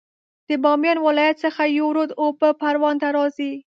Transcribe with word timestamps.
د 0.47 0.49
بامیان 0.63 0.97
ولایت 1.05 1.37
څخه 1.45 1.61
یو 1.77 1.87
رود 1.95 2.11
اوبه 2.21 2.49
پروان 2.61 2.95
ته 3.01 3.07
راځي 3.17 3.51